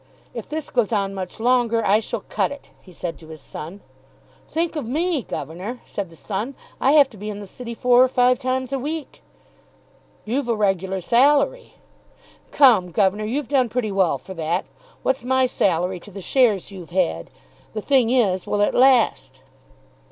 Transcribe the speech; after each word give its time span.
"If 0.33 0.49
this 0.49 0.71
goes 0.71 0.91
on 0.91 1.13
much 1.13 1.39
longer 1.39 1.85
I 1.85 1.99
shall 1.99 2.21
cut 2.21 2.51
it," 2.51 2.71
he 2.81 2.91
said 2.91 3.19
to 3.19 3.27
his 3.27 3.39
son. 3.39 3.81
"Think 4.49 4.75
of 4.75 4.83
me, 4.87 5.21
governor," 5.21 5.79
said 5.85 6.09
the 6.09 6.15
son. 6.15 6.55
"I 6.79 6.93
have 6.93 7.07
to 7.11 7.17
be 7.17 7.29
in 7.29 7.39
the 7.39 7.45
city 7.45 7.75
four 7.75 8.01
or 8.03 8.07
five 8.07 8.39
times 8.39 8.73
a 8.73 8.79
week." 8.79 9.21
"You've 10.25 10.47
a 10.47 10.55
regular 10.55 11.01
salary." 11.01 11.75
"Come, 12.49 12.89
governor; 12.89 13.25
you've 13.25 13.47
done 13.49 13.69
pretty 13.69 13.91
well 13.91 14.17
for 14.17 14.33
that. 14.33 14.65
What's 15.03 15.23
my 15.23 15.45
salary 15.45 15.99
to 15.99 16.09
the 16.09 16.19
shares 16.21 16.71
you've 16.71 16.89
had? 16.89 17.29
The 17.75 17.81
thing 17.83 18.09
is; 18.09 18.47
will 18.47 18.61
it 18.61 18.73
last?" 18.73 19.41